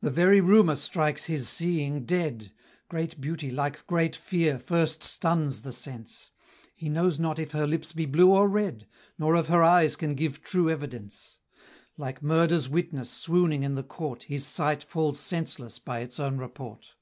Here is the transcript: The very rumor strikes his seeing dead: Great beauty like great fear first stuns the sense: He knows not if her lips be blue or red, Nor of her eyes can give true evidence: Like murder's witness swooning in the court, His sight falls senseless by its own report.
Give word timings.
The 0.00 0.10
very 0.12 0.40
rumor 0.40 0.76
strikes 0.76 1.24
his 1.24 1.48
seeing 1.48 2.04
dead: 2.06 2.52
Great 2.88 3.20
beauty 3.20 3.50
like 3.50 3.84
great 3.88 4.14
fear 4.14 4.56
first 4.56 5.02
stuns 5.02 5.62
the 5.62 5.72
sense: 5.72 6.30
He 6.76 6.88
knows 6.88 7.18
not 7.18 7.40
if 7.40 7.50
her 7.50 7.66
lips 7.66 7.92
be 7.92 8.06
blue 8.06 8.30
or 8.30 8.48
red, 8.48 8.86
Nor 9.18 9.34
of 9.34 9.48
her 9.48 9.64
eyes 9.64 9.96
can 9.96 10.14
give 10.14 10.44
true 10.44 10.70
evidence: 10.70 11.40
Like 11.96 12.22
murder's 12.22 12.68
witness 12.68 13.10
swooning 13.10 13.64
in 13.64 13.74
the 13.74 13.82
court, 13.82 14.22
His 14.22 14.46
sight 14.46 14.84
falls 14.84 15.18
senseless 15.18 15.80
by 15.80 16.02
its 16.02 16.20
own 16.20 16.38
report. 16.38 16.94